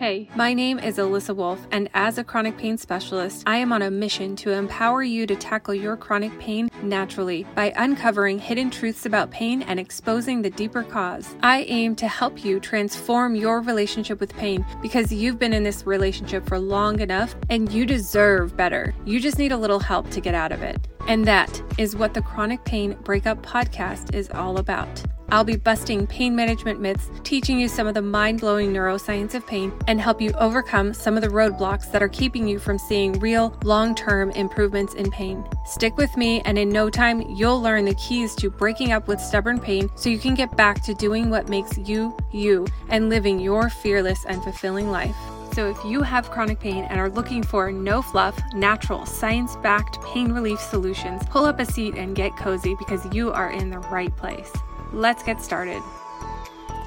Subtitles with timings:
[0.00, 3.82] Hey, my name is Alissa Wolfe, and as a chronic pain specialist, I am on
[3.82, 9.04] a mission to empower you to tackle your chronic pain naturally by uncovering hidden truths
[9.04, 11.36] about pain and exposing the deeper cause.
[11.42, 15.84] I aim to help you transform your relationship with pain because you've been in this
[15.84, 18.94] relationship for long enough and you deserve better.
[19.04, 20.88] You just need a little help to get out of it.
[21.08, 25.02] And that is what the Chronic Pain Breakup Podcast is all about.
[25.32, 29.46] I'll be busting pain management myths, teaching you some of the mind blowing neuroscience of
[29.46, 33.12] pain, and help you overcome some of the roadblocks that are keeping you from seeing
[33.20, 35.44] real, long term improvements in pain.
[35.66, 39.20] Stick with me, and in no time, you'll learn the keys to breaking up with
[39.20, 43.38] stubborn pain so you can get back to doing what makes you, you, and living
[43.38, 45.16] your fearless and fulfilling life.
[45.52, 50.00] So, if you have chronic pain and are looking for no fluff, natural, science backed
[50.02, 53.78] pain relief solutions, pull up a seat and get cozy because you are in the
[53.78, 54.52] right place.
[54.92, 55.80] Let's get started.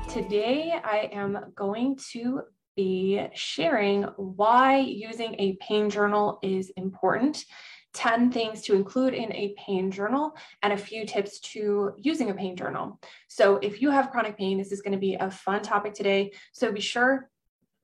[0.10, 2.42] Today, I am going to
[2.76, 7.46] be sharing why using a pain journal is important.
[7.94, 12.34] 10 things to include in a pain journal and a few tips to using a
[12.34, 13.00] pain journal.
[13.30, 16.34] So, if you have chronic pain, this is going to be a fun topic today.
[16.52, 17.30] So, be sure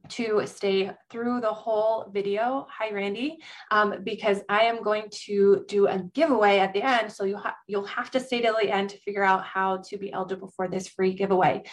[0.08, 2.66] to stay through the whole video.
[2.70, 3.38] Hi, Randy,
[3.72, 7.12] um, because I am going to do a giveaway at the end.
[7.12, 9.98] So you'll, ha- you'll have to stay till the end to figure out how to
[9.98, 11.64] be eligible for this free giveaway.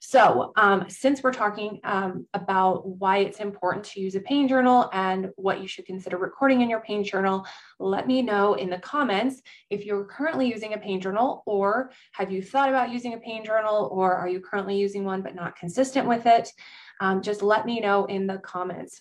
[0.00, 4.88] So um, since we're talking um, about why it's important to use a pain journal
[4.92, 7.46] and what you should consider recording in your pain journal,
[7.78, 12.30] let me know in the comments if you're currently using a pain journal or have
[12.30, 15.56] you thought about using a pain journal or are you currently using one but not
[15.56, 16.52] consistent with it
[17.00, 19.00] um, just let me know in the comments.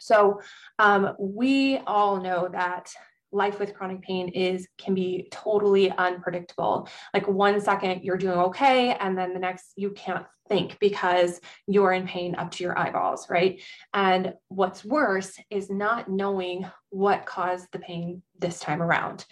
[0.00, 0.40] So
[0.78, 2.92] um, we all know that
[3.32, 6.88] life with chronic pain is can be totally unpredictable.
[7.14, 11.92] Like one second you're doing okay and then the next you can't think because you're
[11.92, 13.60] in pain up to your eyeballs right?
[13.94, 19.24] And what's worse is not knowing what caused the pain this time around.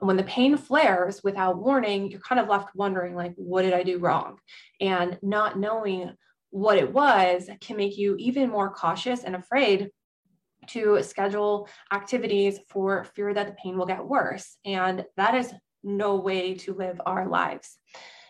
[0.00, 3.74] And when the pain flares without warning you're kind of left wondering like what did
[3.74, 4.38] i do wrong?
[4.80, 6.12] And not knowing
[6.52, 9.88] what it was can make you even more cautious and afraid
[10.68, 14.56] to schedule activities for fear that the pain will get worse.
[14.64, 15.52] And that is
[15.82, 17.78] no way to live our lives.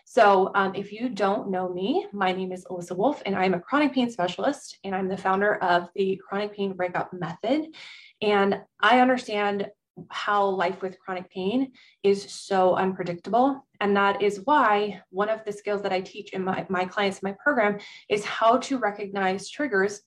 [0.05, 3.59] So, um, if you don't know me, my name is Alissa Wolfe, and I'm a
[3.59, 7.75] chronic pain specialist, and I'm the founder of the Chronic Pain Breakup Method.
[8.21, 9.67] And I understand
[10.09, 11.71] how life with chronic pain
[12.01, 13.65] is so unpredictable.
[13.79, 17.21] And that is why one of the skills that I teach in my, my clients
[17.21, 20.01] my program is how to recognize triggers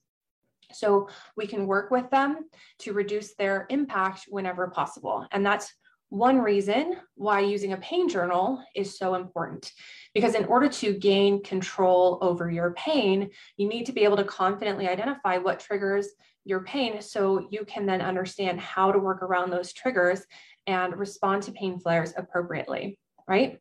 [0.73, 2.49] so we can work with them
[2.81, 5.27] to reduce their impact whenever possible.
[5.31, 5.73] And that's
[6.09, 9.73] one reason why using a pain journal is so important.
[10.15, 14.25] Because in order to gain control over your pain, you need to be able to
[14.25, 16.09] confidently identify what triggers
[16.47, 20.25] your pain so you can then understand how to work around those triggers
[20.67, 22.99] and respond to pain flares appropriately,
[23.29, 23.61] right?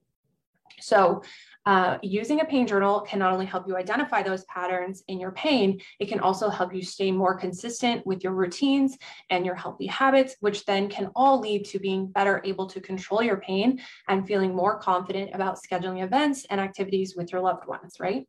[0.80, 1.24] So,
[1.66, 5.32] uh, using a pain journal can not only help you identify those patterns in your
[5.32, 8.96] pain, it can also help you stay more consistent with your routines
[9.32, 13.24] and your healthy habits, which then can all lead to being better able to control
[13.24, 17.96] your pain and feeling more confident about scheduling events and activities with your loved ones,
[18.00, 18.28] right?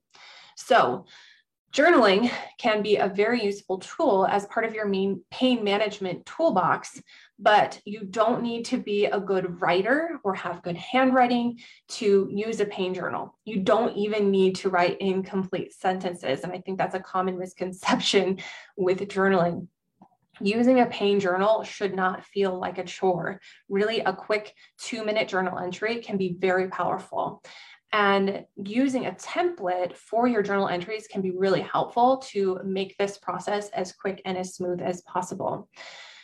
[0.56, 1.04] So,
[1.76, 4.90] Journaling can be a very useful tool as part of your
[5.30, 7.02] pain management toolbox,
[7.38, 12.60] but you don't need to be a good writer or have good handwriting to use
[12.60, 13.36] a pain journal.
[13.44, 16.44] You don't even need to write incomplete sentences.
[16.44, 18.38] And I think that's a common misconception
[18.78, 19.68] with journaling.
[20.40, 23.38] Using a pain journal should not feel like a chore.
[23.68, 27.42] Really, a quick two minute journal entry can be very powerful.
[27.92, 33.16] And using a template for your journal entries can be really helpful to make this
[33.16, 35.68] process as quick and as smooth as possible.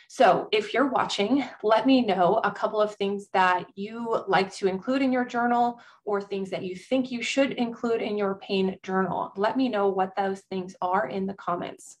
[0.09, 4.67] So, if you're watching, let me know a couple of things that you like to
[4.67, 8.77] include in your journal or things that you think you should include in your pain
[8.83, 9.31] journal.
[9.35, 11.97] Let me know what those things are in the comments.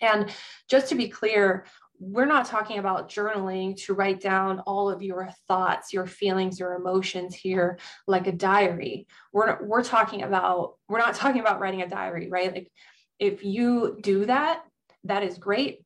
[0.00, 0.30] And
[0.68, 1.64] just to be clear,
[1.98, 6.74] we're not talking about journaling to write down all of your thoughts, your feelings, your
[6.74, 9.06] emotions here like a diary.
[9.32, 12.52] We're we're talking about we're not talking about writing a diary, right?
[12.52, 12.72] Like
[13.18, 14.62] if you do that,
[15.04, 15.80] that is great.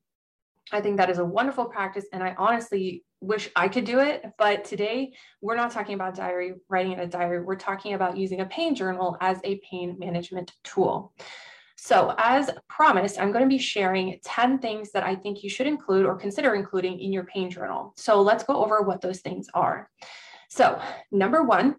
[0.72, 4.24] I think that is a wonderful practice and I honestly wish I could do it,
[4.38, 7.42] but today we're not talking about diary writing in a diary.
[7.42, 11.12] We're talking about using a pain journal as a pain management tool.
[11.82, 15.66] So, as promised, I'm going to be sharing 10 things that I think you should
[15.66, 17.94] include or consider including in your pain journal.
[17.96, 19.88] So, let's go over what those things are.
[20.50, 20.78] So,
[21.10, 21.76] number one,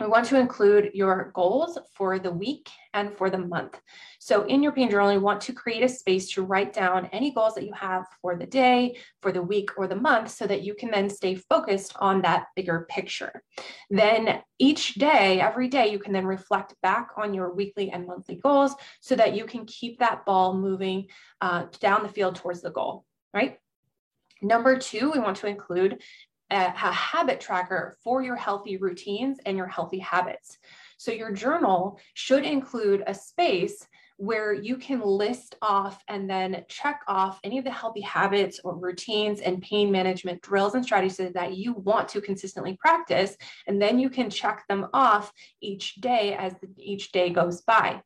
[0.00, 3.78] we want to include your goals for the week and for the month.
[4.18, 7.32] So in your pain journal, you want to create a space to write down any
[7.32, 10.62] goals that you have for the day, for the week, or the month so that
[10.62, 13.42] you can then stay focused on that bigger picture.
[13.90, 18.36] Then each day, every day, you can then reflect back on your weekly and monthly
[18.36, 21.08] goals so that you can keep that ball moving
[21.40, 23.04] uh, down the field towards the goal,
[23.34, 23.58] right?
[24.42, 26.02] Number two, we want to include
[26.50, 30.58] a, habit tracker for your healthy routines and your healthy habits.
[30.98, 33.86] So your journal should include a space
[34.20, 38.76] where you can list off and then check off any of the healthy habits or
[38.76, 43.34] routines and pain management drills and strategies that you want to consistently practice.
[43.66, 45.32] And then you can check them off
[45.62, 48.02] each day as each day goes by.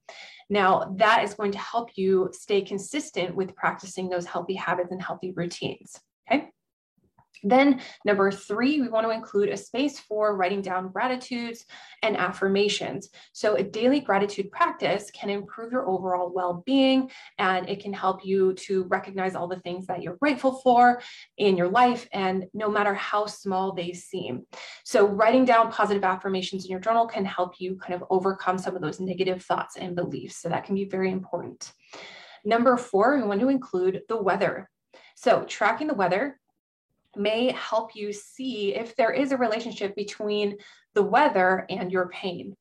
[0.48, 5.02] Now, that is going to help you stay consistent with practicing those healthy habits and
[5.02, 5.98] healthy routines.
[6.30, 6.50] Okay.
[7.44, 11.66] Then, number three, we want to include a space for writing down gratitudes
[12.02, 13.10] and affirmations.
[13.32, 18.24] So, a daily gratitude practice can improve your overall well being and it can help
[18.24, 21.02] you to recognize all the things that you're grateful for
[21.36, 24.46] in your life, and no matter how small they seem.
[24.84, 28.74] So, writing down positive affirmations in your journal can help you kind of overcome some
[28.74, 30.38] of those negative thoughts and beliefs.
[30.38, 31.72] So, that can be very important.
[32.44, 34.70] Number four, we want to include the weather.
[35.14, 36.40] So, tracking the weather
[37.16, 40.56] may help you see if there is a relationship between
[40.94, 42.56] the weather and your pain.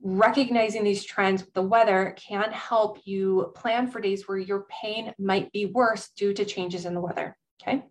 [0.00, 5.12] Recognizing these trends with the weather can help you plan for days where your pain
[5.18, 7.36] might be worse due to changes in the weather.
[7.60, 7.84] Okay.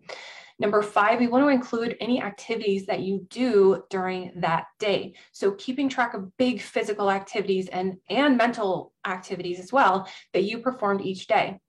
[0.60, 5.14] Number five, we want to include any activities that you do during that day.
[5.30, 10.58] So keeping track of big physical activities and, and mental activities as well that you
[10.58, 11.60] performed each day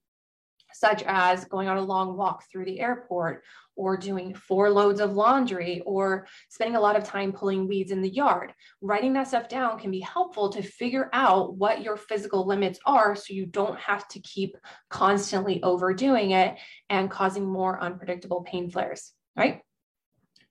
[0.80, 3.44] such as going on a long walk through the airport
[3.76, 8.02] or doing four loads of laundry or spending a lot of time pulling weeds in
[8.02, 8.54] the yard.
[8.82, 13.14] Writing that stuff down can be helpful to figure out what your physical limits are
[13.16, 14.56] so you don't have to keep
[14.90, 16.58] constantly overdoing it
[16.90, 19.62] and causing more unpredictable pain flares, right?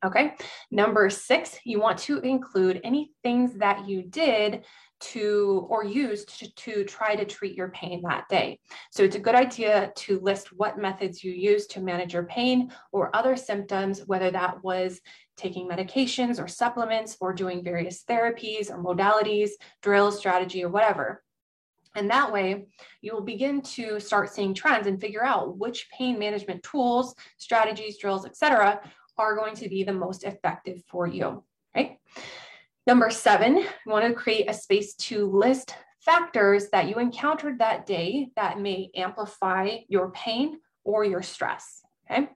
[0.05, 0.35] Okay.
[0.71, 4.65] Number six, you want to include any things that you did
[5.01, 8.61] to or used to, to try to treat your pain that day.
[8.91, 12.73] So it's a good idea to list what methods you use to manage your pain
[12.93, 15.01] or other symptoms, whether that was
[15.37, 19.51] taking medications or supplements or doing various therapies or modalities,
[19.83, 21.23] drills, strategy, or whatever.
[21.95, 22.67] And that way,
[23.01, 27.99] you will begin to start seeing trends and figure out which pain management tools, strategies,
[27.99, 28.81] drills, etc.,
[29.19, 31.45] are going to be the most effective for you.
[31.75, 31.99] Right?
[32.87, 37.85] Number seven, you want to create a space to list factors that you encountered that
[37.85, 41.83] day that may amplify your pain or your stress.
[42.11, 42.29] Okay.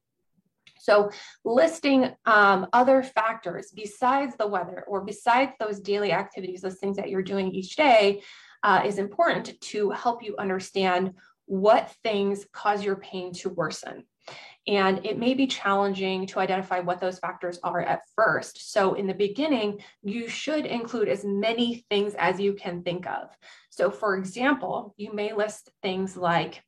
[0.79, 1.11] So,
[1.45, 7.09] listing um, other factors besides the weather or besides those daily activities, those things that
[7.09, 8.23] you're doing each day,
[8.63, 11.15] uh, is important to help you understand
[11.47, 14.05] what things cause your pain to worsen.
[14.69, 18.73] And it may be challenging to identify what those factors are at first.
[18.73, 23.29] So, in the beginning, you should include as many things as you can think of.
[23.71, 26.63] So, for example, you may list things like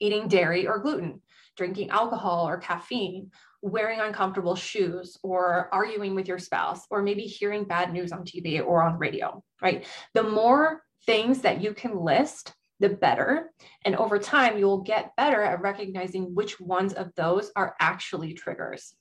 [0.00, 1.22] eating dairy or gluten,
[1.56, 3.30] drinking alcohol or caffeine,
[3.62, 8.64] wearing uncomfortable shoes, or arguing with your spouse, or maybe hearing bad news on TV
[8.64, 9.86] or on radio, right?
[10.14, 13.50] The more things that you can list, the better.
[13.84, 18.94] And over time, you'll get better at recognizing which ones of those are actually triggers.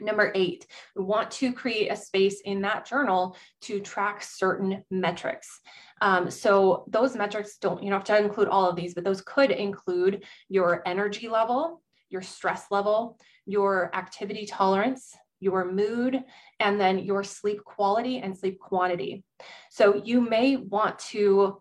[0.00, 5.60] Number eight, we want to create a space in that journal to track certain metrics.
[6.00, 9.22] Um, so those metrics don't, you don't have to include all of these, but those
[9.22, 16.22] could include your energy level, your stress level, your activity tolerance, your mood,
[16.60, 19.24] and then your sleep quality and sleep quantity.
[19.70, 21.60] So you may want to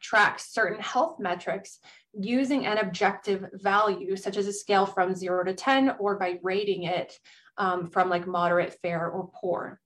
[0.00, 1.78] track certain health metrics
[2.12, 6.84] using an objective value, such as a scale from zero to 10, or by rating
[6.84, 7.18] it
[7.58, 9.80] um, from like moderate, fair, or poor.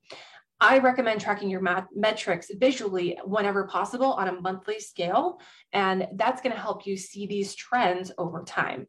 [0.61, 1.63] I recommend tracking your
[1.95, 5.41] metrics visually whenever possible on a monthly scale,
[5.73, 8.87] and that's going to help you see these trends over time.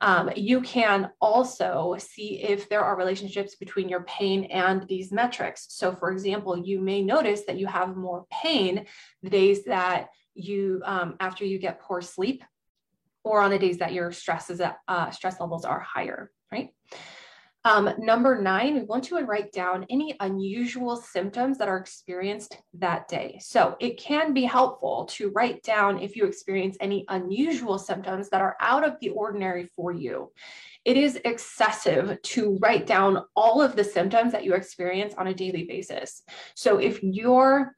[0.00, 5.66] Um, you can also see if there are relationships between your pain and these metrics.
[5.70, 8.86] So, for example, you may notice that you have more pain
[9.22, 12.42] the days that you um, after you get poor sleep
[13.24, 16.70] or on the days that your stress is at, uh, stress levels are higher, right?
[17.64, 22.58] Um, number nine, we want you to write down any unusual symptoms that are experienced
[22.74, 23.38] that day.
[23.40, 28.40] So it can be helpful to write down if you experience any unusual symptoms that
[28.40, 30.32] are out of the ordinary for you.
[30.84, 35.34] It is excessive to write down all of the symptoms that you experience on a
[35.34, 36.22] daily basis.
[36.56, 37.76] So if your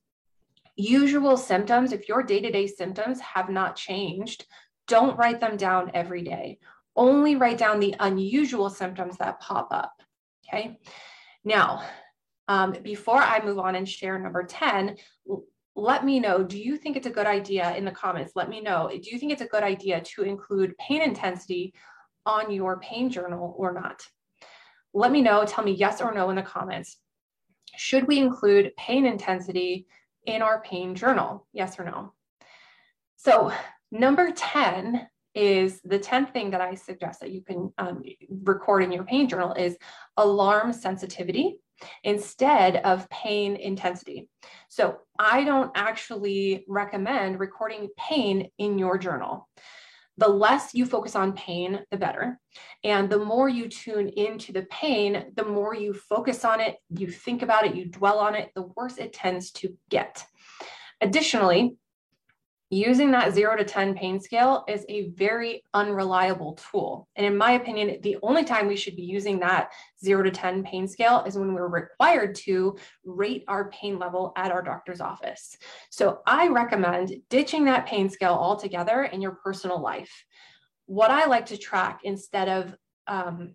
[0.77, 4.47] usual symptoms, if your day to day symptoms have not changed,
[4.87, 6.59] don't write them down every day
[6.97, 10.03] only write down the unusual symptoms that pop up.
[10.47, 10.79] Okay.
[11.45, 11.83] Now,
[12.49, 14.97] um, before I move on and share number 10,
[15.77, 18.33] let me know do you think it's a good idea in the comments?
[18.37, 18.89] Let me know.
[18.89, 21.75] Do you think it's a good idea to include pain intensity
[22.27, 24.03] on your pain journal or not?
[24.93, 25.45] Let me know.
[25.45, 26.99] Tell me yes or no in the comments.
[27.77, 29.89] Should we include pain intensity
[30.27, 31.47] in our pain journal?
[31.53, 32.13] Yes or no?
[33.17, 33.53] So,
[33.91, 38.93] number 10 is the 10th thing that I suggest that you can um, record in
[38.93, 39.77] your pain journal is
[40.17, 41.59] alarm sensitivity
[42.05, 44.29] instead of pain intensity.
[44.69, 49.49] So I don't actually recommend recording pain in your journal.
[50.17, 52.39] The less you focus on pain, the better.
[52.85, 57.09] And the more you tune into the pain, the more you focus on it, you
[57.09, 60.25] think about it, you dwell on it, the worse it tends to get.
[61.01, 61.77] Additionally,
[62.71, 67.09] using that zero to 10 pain scale is a very unreliable tool.
[67.17, 70.65] And in my opinion, the only time we should be using that zero to 10
[70.65, 75.57] pain scale is when we're required to rate our pain level at our doctor's office.
[75.91, 80.25] So I recommend ditching that pain scale altogether in your personal life.
[80.87, 82.75] What I like to track instead of
[83.07, 83.55] um,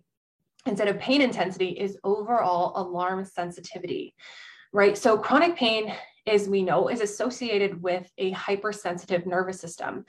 [0.66, 4.14] instead of pain intensity is overall alarm sensitivity
[4.72, 4.96] right?
[4.96, 5.92] So chronic pain
[6.26, 10.04] as we know, is associated with a hypersensitive nervous system.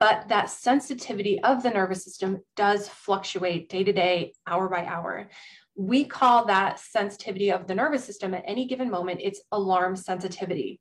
[0.00, 5.28] But that sensitivity of the nervous system does fluctuate day to day, hour by hour.
[5.74, 10.80] We call that sensitivity of the nervous system at any given moment, it's alarm sensitivity.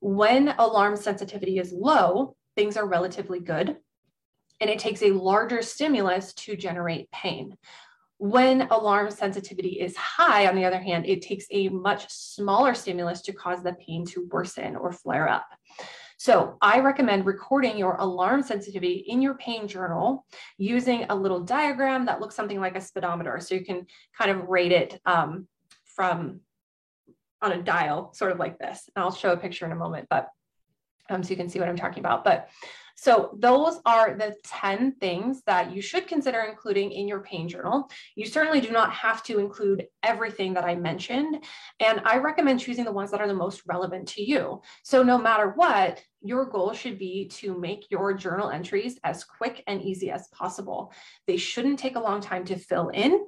[0.00, 3.76] When alarm sensitivity is low, things are relatively good.
[4.60, 7.56] And it takes a larger stimulus to generate pain.
[8.18, 13.22] When alarm sensitivity is high, on the other hand, it takes a much smaller stimulus
[13.22, 15.46] to cause the pain to worsen or flare up.
[16.18, 22.06] So I recommend recording your alarm sensitivity in your pain journal using a little diagram
[22.06, 23.38] that looks something like a speedometer.
[23.38, 23.86] So you can
[24.18, 25.46] kind of rate it um,
[25.84, 26.40] from
[27.40, 28.90] on a dial, sort of like this.
[28.96, 30.28] And I'll show a picture in a moment, but
[31.08, 32.24] um, so you can see what I'm talking about.
[32.24, 32.48] But
[33.00, 37.88] so those are the 10 things that you should consider including in your pain journal.
[38.16, 41.44] You certainly do not have to include everything that I mentioned.
[41.78, 44.62] And I recommend choosing the ones that are the most relevant to you.
[44.82, 49.62] So no matter what, your goal should be to make your journal entries as quick
[49.68, 50.92] and easy as possible.
[51.28, 53.24] They shouldn't take a long time to fill in.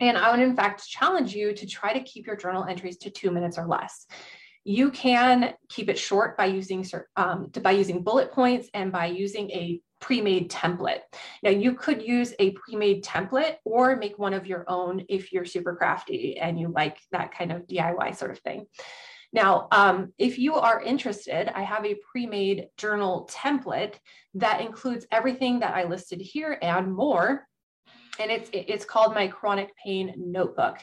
[0.00, 3.10] And I would, in fact, challenge you to try to keep your journal entries to
[3.10, 4.06] two minutes or less.
[4.64, 9.50] You can keep it short by using um, by using bullet points and by using
[9.50, 11.00] a pre-made template.
[11.42, 15.44] Now you could use a pre-made template or make one of your own if you're
[15.44, 18.66] super crafty and you like that kind of DIY sort of thing.
[19.32, 23.94] Now, um, if you are interested, I have a pre-made journal template
[24.34, 27.46] that includes everything that I listed here and more.
[28.18, 30.78] And it's, it's called my chronic pain notebook.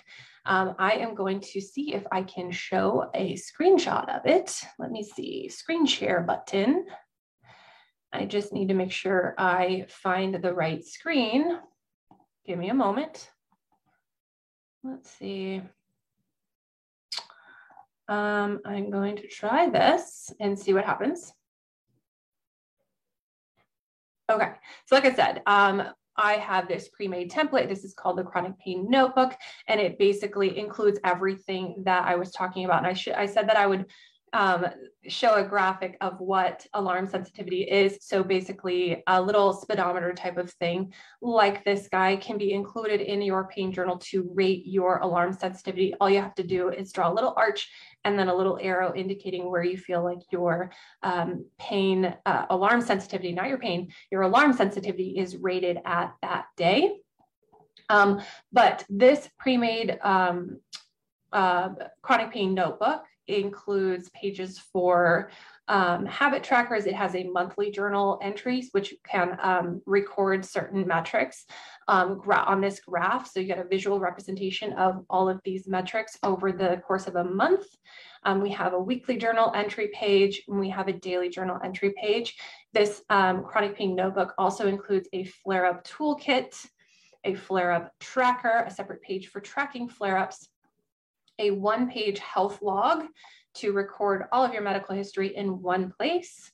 [0.46, 4.60] Um, I am going to see if I can show a screenshot of it.
[4.80, 6.86] Let me see, screen share button.
[8.12, 11.60] I just need to make sure I find the right screen.
[12.48, 13.30] Give me a moment.
[14.84, 15.62] Let's see.
[18.08, 21.32] Um, I'm going to try this and see what happens.
[24.32, 24.52] Okay,
[24.86, 25.84] so like I said, um,
[26.20, 27.70] I have this pre-made template.
[27.70, 29.36] This is called the chronic pain notebook,
[29.68, 32.80] and it basically includes everything that I was talking about.
[32.80, 33.86] And I should I said that I would
[34.34, 34.66] um,
[35.08, 37.98] show a graphic of what alarm sensitivity is.
[38.02, 43.22] So basically a little speedometer type of thing like this guy can be included in
[43.22, 45.94] your pain journal to rate your alarm sensitivity.
[46.00, 47.70] All you have to do is draw a little arch
[48.06, 50.72] and then a little arrow indicating where you feel like your
[51.04, 56.46] um, pain uh, alarm sensitivity, not your pain, your alarm sensitivity is rated at that
[56.56, 57.00] day.
[57.90, 58.22] Um,
[58.52, 60.60] but this pre-made um,
[61.34, 61.70] uh,
[62.02, 65.30] chronic pain notebook includes pages for
[65.68, 66.88] um, habit trackers.
[66.88, 71.46] It has a monthly journal entries, which can um, record certain metrics
[71.88, 73.32] um, on this graph.
[73.32, 77.16] So you get a visual representation of all of these metrics over the course of
[77.16, 77.68] a month.
[78.24, 81.94] Um, we have a weekly journal entry page, and we have a daily journal entry
[82.02, 82.36] page.
[82.74, 86.66] This um, chronic pain notebook also includes a flare-up toolkit,
[87.24, 90.49] a flare up tracker, a separate page for tracking flare ups,
[91.40, 93.06] a one page health log
[93.56, 96.52] to record all of your medical history in one place,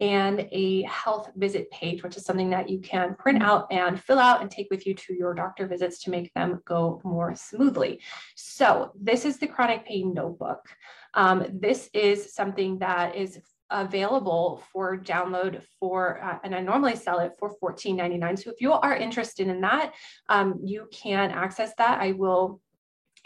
[0.00, 4.18] and a health visit page, which is something that you can print out and fill
[4.18, 8.00] out and take with you to your doctor visits to make them go more smoothly.
[8.34, 10.66] So, this is the chronic pain notebook.
[11.14, 13.38] Um, this is something that is
[13.70, 18.72] available for download for uh, and i normally sell it for $14.99 so if you
[18.72, 19.94] are interested in that
[20.28, 22.60] um, you can access that i will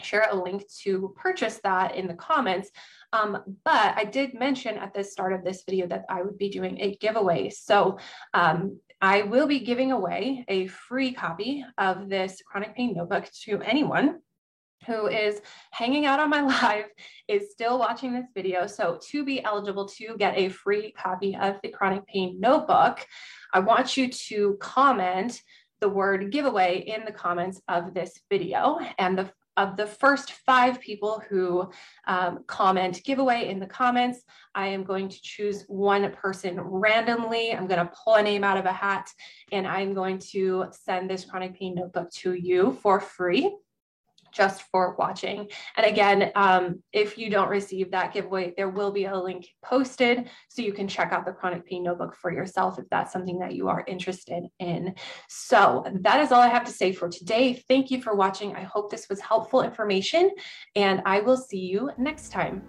[0.01, 2.71] share a link to purchase that in the comments
[3.13, 6.49] um, but I did mention at the start of this video that I would be
[6.49, 7.49] doing a giveaway.
[7.49, 7.97] So
[8.33, 13.61] um, I will be giving away a free copy of this chronic pain notebook to
[13.61, 14.19] anyone
[14.85, 15.41] who is
[15.71, 16.85] hanging out on my live
[17.27, 18.67] is still watching this video.
[18.67, 23.05] So to be eligible to get a free copy of the chronic pain notebook,
[23.53, 25.41] I want you to comment
[25.81, 28.79] the word giveaway in the comments of this video.
[28.97, 31.69] And the of the first five people who
[32.07, 34.21] um, comment giveaway in the comments,
[34.55, 37.53] I am going to choose one person randomly.
[37.53, 39.09] I'm going to pull a name out of a hat
[39.51, 43.53] and I'm going to send this chronic pain notebook to you for free
[44.31, 45.47] just for watching.
[45.77, 50.29] And again, um, if you don't receive that giveaway, there will be a link posted
[50.47, 53.53] so you can check out the chronic pain notebook for yourself if that's something that
[53.53, 54.95] you are interested in.
[55.27, 57.63] So that is all I have to say for today.
[57.67, 58.55] Thank you for watching.
[58.55, 60.31] I hope this was helpful information
[60.75, 62.63] and I will see you next time.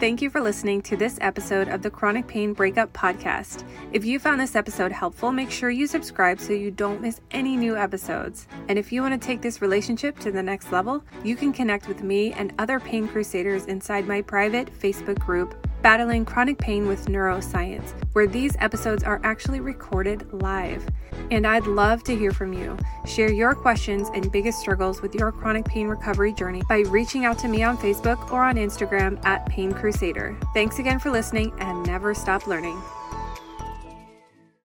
[0.00, 3.64] Thank you for listening to this episode of the Chronic Pain Breakup Podcast.
[3.92, 7.56] If you found this episode helpful, make sure you subscribe so you don't miss any
[7.56, 8.48] new episodes.
[8.68, 11.86] And if you want to take this relationship to the next level, you can connect
[11.86, 17.08] with me and other pain crusaders inside my private Facebook group, Battling Chronic Pain with
[17.08, 20.82] Neuroscience, where these episodes are actually recorded live.
[21.30, 22.74] And I'd love to hear from you.
[23.06, 27.38] Share your questions and biggest struggles with your chronic pain recovery journey by reaching out
[27.40, 30.34] to me on Facebook or on Instagram at Pain Crusader.
[30.54, 32.80] Thanks again for listening and never stop learning.